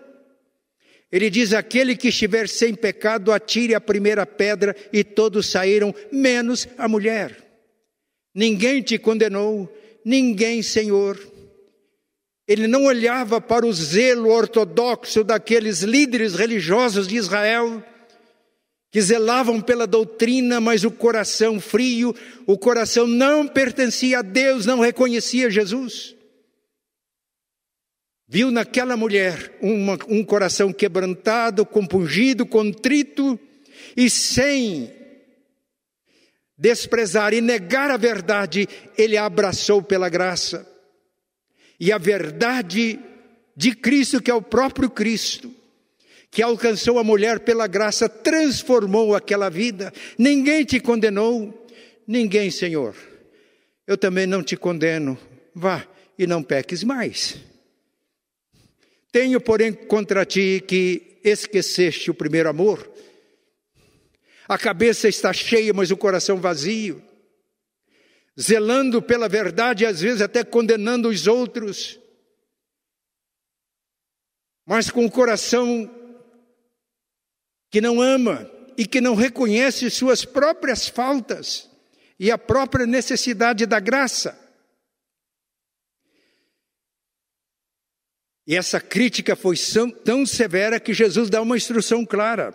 [1.12, 6.68] Ele diz: Aquele que estiver sem pecado, atire a primeira pedra, e todos saíram, menos
[6.78, 7.36] a mulher.
[8.34, 9.72] Ninguém te condenou,
[10.04, 11.18] ninguém, Senhor.
[12.46, 17.82] Ele não olhava para o zelo ortodoxo daqueles líderes religiosos de Israel,
[18.90, 22.14] que zelavam pela doutrina, mas o coração frio,
[22.46, 26.16] o coração não pertencia a Deus, não reconhecia Jesus
[28.30, 33.38] viu naquela mulher uma, um coração quebrantado, compungido, contrito
[33.96, 34.88] e sem
[36.56, 40.64] desprezar e negar a verdade, ele a abraçou pela graça.
[41.80, 43.00] E a verdade
[43.56, 45.52] de Cristo, que é o próprio Cristo,
[46.30, 49.92] que alcançou a mulher pela graça, transformou aquela vida.
[50.16, 51.66] Ninguém te condenou,
[52.06, 52.94] ninguém, Senhor.
[53.88, 55.18] Eu também não te condeno.
[55.52, 55.84] Vá
[56.16, 57.49] e não peques mais.
[59.12, 62.88] Tenho, porém, contra ti que esqueceste o primeiro amor.
[64.48, 67.02] A cabeça está cheia, mas o coração vazio.
[68.40, 71.98] Zelando pela verdade, às vezes até condenando os outros.
[74.66, 75.88] Mas com o coração
[77.70, 81.68] que não ama e que não reconhece suas próprias faltas
[82.18, 84.38] e a própria necessidade da graça.
[88.46, 89.56] E essa crítica foi
[90.04, 92.54] tão severa que Jesus dá uma instrução clara.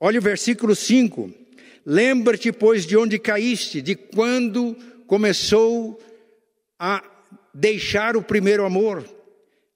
[0.00, 1.30] Olha o versículo 5.
[1.84, 6.00] Lembra-te, pois, de onde caíste, de quando começou
[6.78, 7.02] a
[7.54, 9.04] deixar o primeiro amor.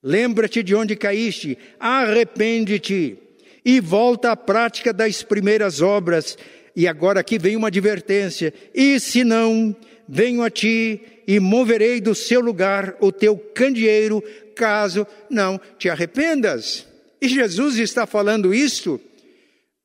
[0.02, 3.18] Lembra-te de onde caíste, arrepende-te
[3.64, 6.36] e volta à prática das primeiras obras.
[6.76, 9.74] E agora aqui vem uma advertência: e se não,
[10.08, 14.22] venho a ti e moverei do seu lugar o teu candeeiro
[14.54, 16.86] caso não te arrependas.
[17.20, 19.00] E Jesus está falando isto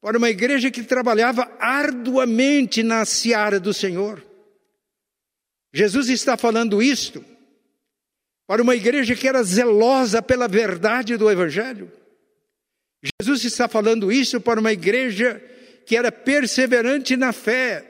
[0.01, 4.23] para uma igreja que trabalhava arduamente na seara do Senhor.
[5.73, 7.23] Jesus está falando isto
[8.47, 11.91] para uma igreja que era zelosa pela verdade do Evangelho.
[13.21, 15.41] Jesus está falando isso para uma igreja
[15.85, 17.85] que era perseverante na fé.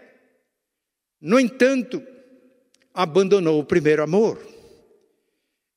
[1.22, 2.04] No entanto,
[2.94, 4.49] abandonou o primeiro amor.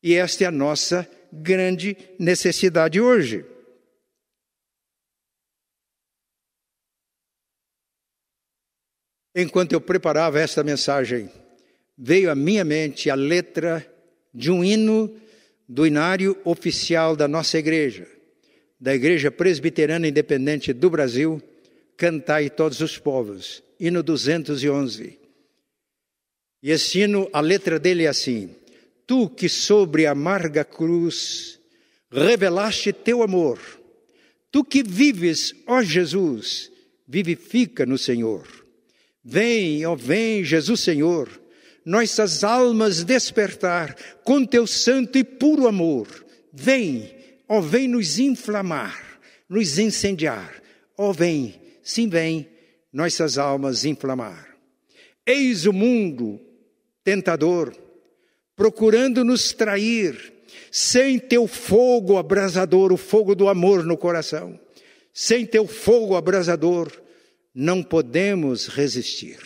[0.02, 3.44] E esta é a nossa grande necessidade hoje.
[9.34, 11.30] Enquanto eu preparava esta mensagem,
[11.96, 13.86] veio à minha mente a letra
[14.34, 15.14] de um hino
[15.66, 18.06] do inário oficial da nossa igreja,
[18.78, 21.40] da Igreja Presbiterana Independente do Brasil,
[21.96, 25.18] Cantai Todos os Povos, hino 211.
[26.62, 28.54] E esse hino, a letra dele é assim:
[29.12, 31.60] tu que sobre a amarga cruz
[32.10, 33.58] revelaste teu amor,
[34.50, 36.72] tu que vives, ó Jesus,
[37.06, 38.48] vivifica no Senhor.
[39.22, 41.28] Vem, ó vem, Jesus Senhor,
[41.84, 43.94] nossas almas despertar
[44.24, 46.08] com teu santo e puro amor.
[46.50, 47.14] Vem,
[47.46, 50.62] ó vem nos inflamar, nos incendiar.
[50.96, 52.48] Ó vem, sim vem,
[52.90, 54.56] nossas almas inflamar.
[55.26, 56.40] Eis o mundo
[57.04, 57.76] tentador,
[58.62, 60.32] procurando nos trair,
[60.70, 64.56] sem teu fogo abrasador, o fogo do amor no coração,
[65.12, 66.88] sem teu fogo abrasador,
[67.52, 69.40] não podemos resistir.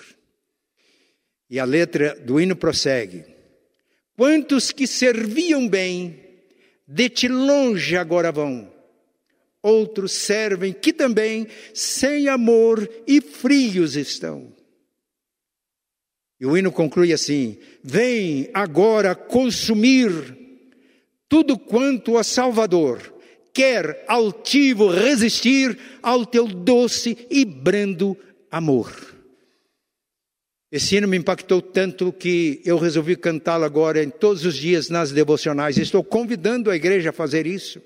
[1.49, 3.25] E a letra do hino prossegue:
[4.15, 6.23] Quantos que serviam bem,
[6.87, 8.71] de ti longe agora vão.
[9.63, 14.53] Outros servem que também sem amor e frios estão.
[16.41, 20.37] E o hino conclui assim: Vem agora consumir
[21.29, 23.15] tudo quanto a Salvador
[23.53, 28.15] quer altivo resistir ao teu doce e brando
[28.51, 28.93] amor.
[30.71, 35.11] Esse hino me impactou tanto que eu resolvi cantá-lo agora em todos os dias nas
[35.11, 35.79] devocionais.
[35.79, 37.81] Estou convidando a igreja a fazer isso.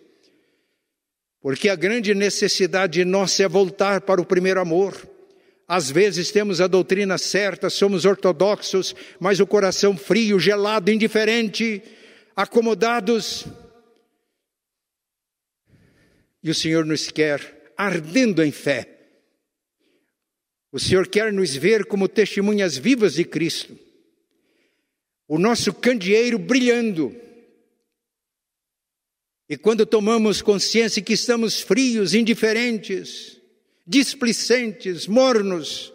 [1.41, 4.97] Porque a grande necessidade nossa é voltar para o primeiro amor.
[5.73, 11.81] Às vezes temos a doutrina certa, somos ortodoxos, mas o coração frio, gelado, indiferente,
[12.35, 13.47] acomodados.
[16.43, 18.99] E o Senhor nos quer ardendo em fé.
[20.73, 23.79] O Senhor quer nos ver como testemunhas vivas de Cristo.
[25.29, 27.15] O nosso candeeiro brilhando.
[29.49, 33.40] E quando tomamos consciência que estamos frios, indiferentes,
[33.91, 35.93] displicentes, mornos.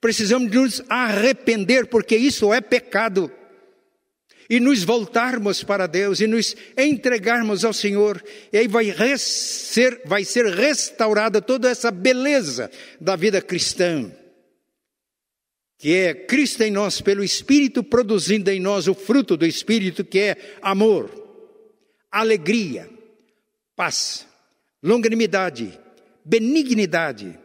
[0.00, 3.30] Precisamos nos arrepender, porque isso é pecado.
[4.50, 8.22] E nos voltarmos para Deus e nos entregarmos ao Senhor,
[8.52, 12.68] e aí vai ser, vai ser restaurada toda essa beleza
[13.00, 14.12] da vida cristã,
[15.78, 20.18] que é Cristo em nós, pelo Espírito produzindo em nós o fruto do Espírito, que
[20.18, 21.08] é amor,
[22.10, 22.90] alegria,
[23.76, 24.26] paz,
[24.82, 25.80] longanimidade,
[26.24, 27.38] benignidade,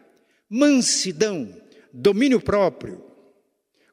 [0.50, 1.54] mansidão,
[1.92, 3.06] domínio próprio.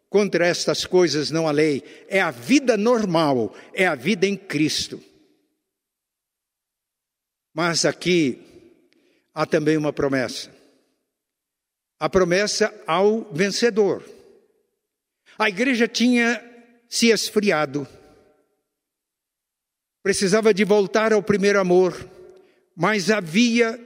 [0.08, 5.02] Contra estas coisas não há lei, é a vida normal, é a vida em Cristo.
[7.52, 8.40] Mas aqui
[9.34, 10.54] há também uma promessa.
[11.98, 14.04] A promessa ao vencedor.
[15.38, 16.42] A igreja tinha
[16.88, 17.88] se esfriado,
[20.00, 22.08] precisava de voltar ao primeiro amor,
[22.76, 23.80] mas havia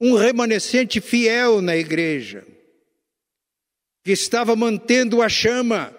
[0.00, 2.46] um remanescente fiel na igreja,
[4.04, 5.94] que estava mantendo a chama,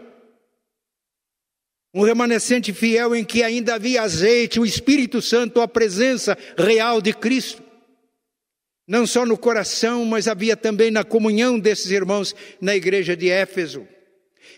[1.93, 7.13] um remanescente fiel em que ainda havia azeite, o Espírito Santo, a presença real de
[7.13, 7.63] Cristo.
[8.87, 13.87] Não só no coração, mas havia também na comunhão desses irmãos na igreja de Éfeso.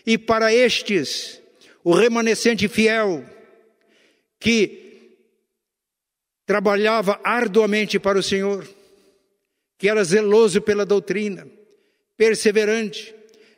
[0.06, 1.40] E para estes,
[1.82, 3.24] o remanescente fiel,
[4.38, 5.16] que
[6.46, 8.68] trabalhava arduamente para o Senhor,
[9.80, 11.48] que era zeloso pela doutrina,
[12.14, 13.14] perseverante,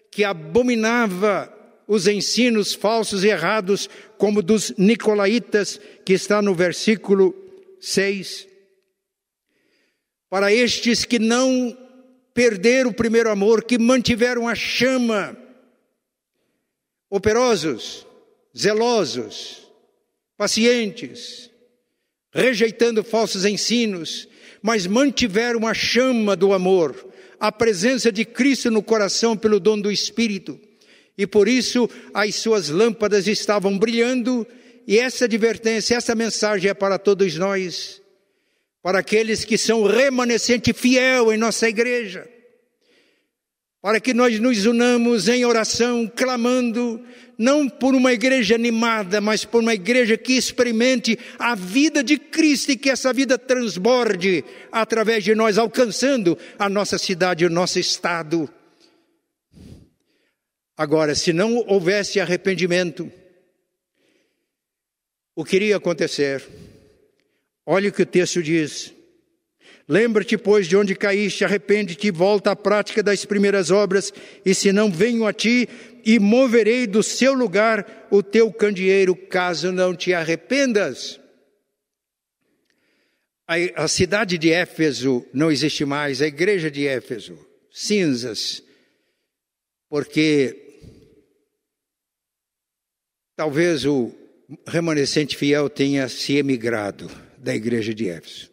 [0.08, 1.52] que abominava
[1.84, 7.34] os ensinos falsos e errados, como dos nicolaítas, que está no versículo
[7.80, 8.46] 6.
[10.30, 11.76] Para estes que não
[12.32, 15.36] perderam o primeiro amor, que mantiveram a chama,
[17.10, 18.06] operosos,
[18.56, 19.68] zelosos,
[20.36, 21.50] pacientes,
[22.32, 24.28] rejeitando falsos ensinos,
[24.62, 26.94] mas mantiveram a chama do amor,
[27.40, 30.58] a presença de Cristo no coração pelo dom do Espírito.
[31.18, 34.46] E por isso as suas lâmpadas estavam brilhando,
[34.86, 38.00] e essa advertência, essa mensagem é para todos nós,
[38.82, 42.28] para aqueles que são remanescente fiel em nossa igreja
[43.82, 47.04] para que nós nos unamos em oração, clamando,
[47.42, 52.70] não por uma igreja animada, mas por uma igreja que experimente a vida de Cristo
[52.70, 58.48] e que essa vida transborde através de nós, alcançando a nossa cidade, o nosso estado.
[60.76, 63.10] Agora, se não houvesse arrependimento,
[65.34, 66.46] o que iria acontecer?
[67.66, 68.94] Olha o que o texto diz.
[69.92, 74.10] Lembra-te, pois, de onde caíste, arrepende-te, volta à prática das primeiras obras,
[74.42, 75.68] e se não venho a ti,
[76.02, 81.20] e moverei do seu lugar o teu candeeiro, caso não te arrependas.
[83.46, 87.38] A, a cidade de Éfeso não existe mais, a igreja de Éfeso,
[87.70, 88.62] cinzas,
[89.90, 90.56] porque
[93.36, 94.10] talvez o
[94.66, 98.51] remanescente fiel tenha se emigrado da igreja de Éfeso.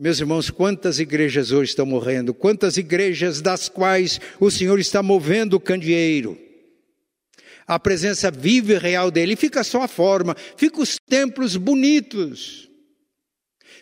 [0.00, 2.32] Meus irmãos, quantas igrejas hoje estão morrendo?
[2.32, 6.38] Quantas igrejas das quais o Senhor está movendo o candeeiro?
[7.66, 9.34] A presença viva e real dele.
[9.34, 12.70] Fica só a forma, fica os templos bonitos.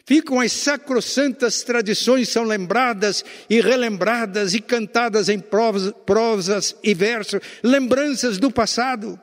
[0.07, 8.39] Ficam as sacrossantas tradições, são lembradas e relembradas e cantadas em prosas e versos, lembranças
[8.39, 9.21] do passado.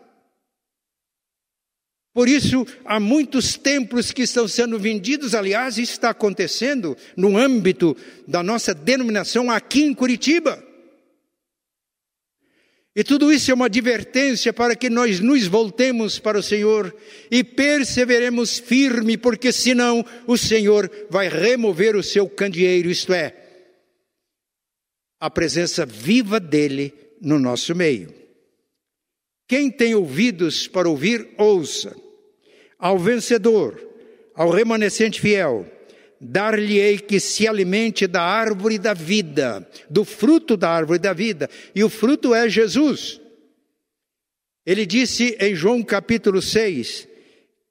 [2.14, 7.98] Por isso, há muitos templos que estão sendo vendidos, aliás, isso está acontecendo no âmbito
[8.28, 10.64] da nossa denominação aqui em Curitiba.
[12.96, 16.96] E tudo isso é uma advertência para que nós nos voltemos para o Senhor
[17.32, 23.36] e perseveremos firme, porque senão o Senhor vai remover o seu candeeiro, isto é,
[25.20, 28.23] a presença viva dele no nosso meio.
[29.54, 31.96] Quem tem ouvidos para ouvir, ouça.
[32.80, 33.80] Ao vencedor,
[34.34, 35.72] ao remanescente fiel,
[36.20, 41.84] dar-lhe-ei que se alimente da árvore da vida, do fruto da árvore da vida, e
[41.84, 43.22] o fruto é Jesus.
[44.66, 47.08] Ele disse em João capítulo 6: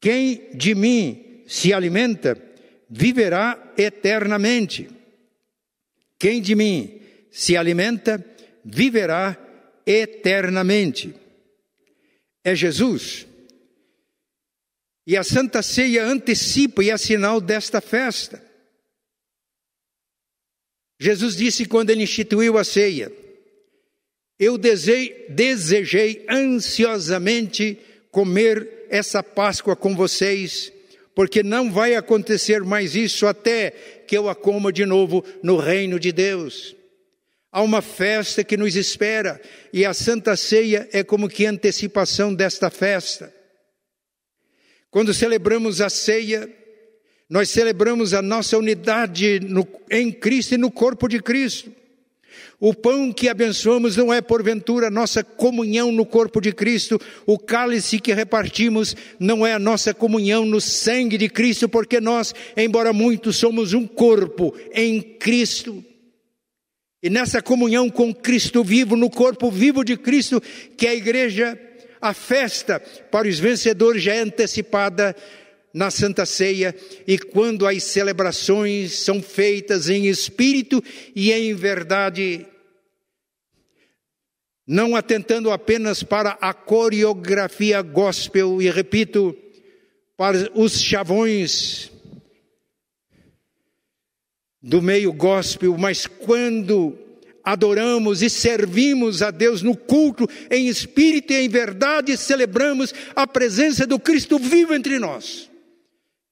[0.01, 2.41] Quem de mim se alimenta,
[2.89, 4.89] viverá eternamente.
[6.17, 8.25] Quem de mim se alimenta,
[8.65, 9.37] viverá
[9.85, 11.21] eternamente.
[12.45, 13.27] É Jesus.
[15.07, 18.43] E a Santa Ceia antecipa e é sinal desta festa.
[21.01, 23.13] Jesus disse quando ele instituiu a ceia:
[24.39, 27.79] Eu desejei, desejei ansiosamente
[28.13, 30.73] comer essa Páscoa com vocês,
[31.15, 33.71] porque não vai acontecer mais isso até
[34.07, 36.77] que eu a coma de novo no reino de Deus.
[37.53, 39.39] Há uma festa que nos espera
[39.75, 43.31] e a Santa Ceia é como que antecipação desta festa.
[44.91, 46.51] Quando celebramos a ceia,
[47.29, 51.71] nós celebramos a nossa unidade no, em Cristo e no corpo de Cristo.
[52.59, 57.39] O pão que abençoamos não é porventura a nossa comunhão no corpo de Cristo, o
[57.39, 62.95] cálice que repartimos não é a nossa comunhão no sangue de Cristo, porque nós, embora
[62.95, 65.85] muitos, somos um corpo em Cristo.
[67.03, 70.41] E nessa comunhão com Cristo vivo, no corpo vivo de Cristo,
[70.77, 71.59] que é a igreja
[72.01, 72.81] a festa
[73.11, 75.15] para os vencedores já é antecipada
[75.73, 76.75] na Santa Ceia
[77.07, 80.83] e quando as celebrações são feitas em espírito
[81.15, 82.45] e em verdade,
[84.67, 89.37] não atentando apenas para a coreografia gospel, e repito,
[90.17, 91.92] para os chavões
[94.63, 96.97] do meio gospel, mas quando
[97.43, 103.87] adoramos e servimos a Deus no culto, em espírito e em verdade, celebramos a presença
[103.87, 105.51] do Cristo vivo entre nós,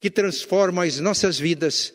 [0.01, 1.93] que transforma as nossas vidas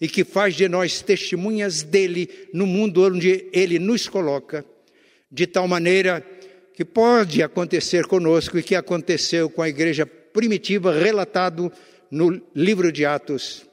[0.00, 4.64] e que faz de nós testemunhas dele no mundo onde ele nos coloca,
[5.30, 6.24] de tal maneira
[6.74, 11.72] que pode acontecer conosco e que aconteceu com a igreja primitiva, relatado
[12.10, 13.64] no livro de Atos.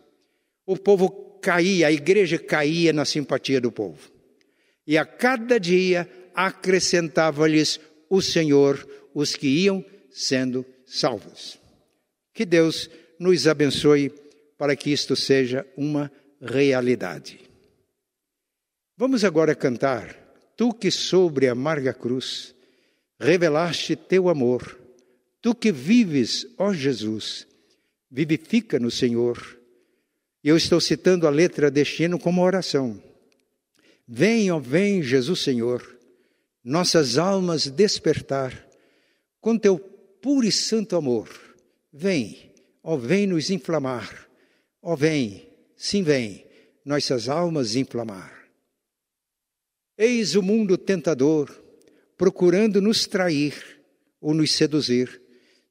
[0.66, 4.00] O povo caía, a igreja caía na simpatia do povo
[4.88, 7.80] e a cada dia acrescentava-lhes
[8.10, 11.60] o Senhor os que iam sendo salvos.
[12.34, 12.90] Que Deus
[13.20, 14.10] nos abençoe
[14.58, 17.40] para que isto seja uma realidade.
[18.98, 20.22] Vamos agora cantar.
[20.56, 22.54] Tu que sobre a amarga cruz
[23.20, 24.80] revelaste teu amor,
[25.42, 27.48] tu que vives, ó Jesus,
[28.10, 29.63] vivifica no Senhor.
[30.44, 33.02] Eu estou citando a letra deste hino como oração.
[34.52, 35.98] Ó vem, Jesus Senhor,
[36.62, 38.68] nossas almas despertar
[39.40, 41.30] com teu puro e santo amor.
[41.92, 44.28] Vem, ó vem nos inflamar.
[44.82, 46.46] Ó vem, sim vem,
[46.84, 48.34] nossas almas inflamar.
[49.98, 51.50] Eis o mundo tentador,
[52.18, 53.80] procurando nos trair
[54.20, 55.22] ou nos seduzir.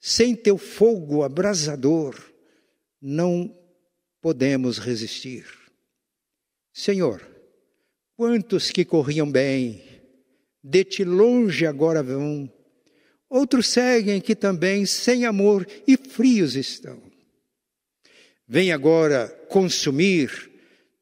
[0.00, 2.14] Sem teu fogo abrasador,
[3.00, 3.54] não
[4.22, 5.44] podemos resistir.
[6.72, 7.32] Senhor,
[8.22, 9.82] Quantos que corriam bem,
[10.62, 12.48] de ti longe agora vão.
[13.28, 17.02] Outros seguem que também sem amor e frios estão.
[18.46, 20.52] Vem agora consumir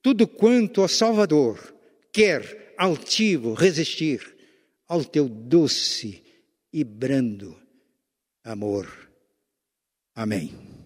[0.00, 1.74] tudo quanto, ó Salvador,
[2.10, 4.34] quer altivo resistir
[4.88, 6.22] ao teu doce
[6.72, 7.54] e brando
[8.42, 8.88] amor.
[10.14, 10.79] Amém.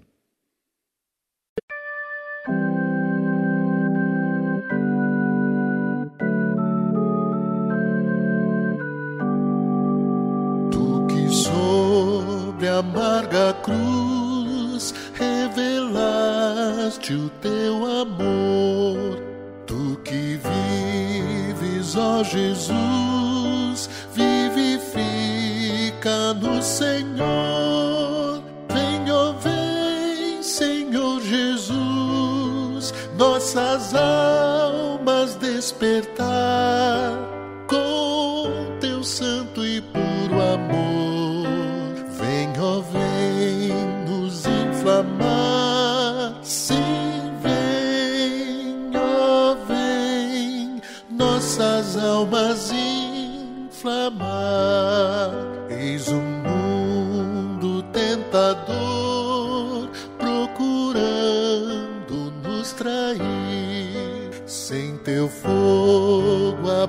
[17.13, 19.21] o teu amor,
[19.67, 25.05] tu que vives, ó Jesus, vivifica
[26.41, 28.43] no Senhor.
[28.73, 36.14] Venha, vem, Senhor Jesus, nossas almas despertar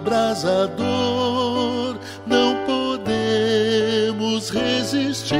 [0.05, 1.97] abrasador,
[2.27, 5.35] não podemos resistir.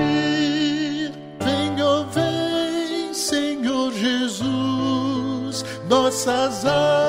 [1.40, 7.05] Venha, vem, Senhor Jesus, nossas almas